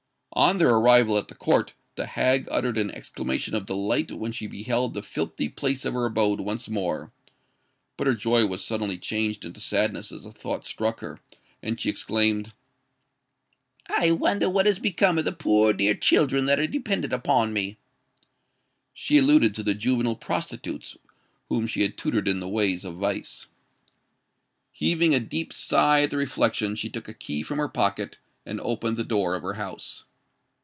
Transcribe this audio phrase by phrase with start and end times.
[0.33, 4.47] On their arrival at the court, the hag uttered an exclamation of delight when she
[4.47, 7.11] beheld the filthy place of her abode once more:
[7.97, 11.19] but her joy was suddenly changed into sadness as a thought struck her;
[11.61, 12.53] and she exclaimed,
[13.89, 17.77] "I wonder what has become of the poor dear children that are dependant on me?"
[18.93, 20.95] She alluded to the juvenile prostitutes
[21.49, 23.47] whom she had tutored in the ways of vice.
[24.71, 28.61] Heaving a deep sigh at the reflection, she took a key from her pocket, and
[28.61, 30.05] opened the door of her house.